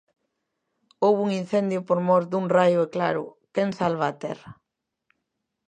[1.03, 4.51] Houbo un incendio por mor dun raio e claro, quen salva a terra?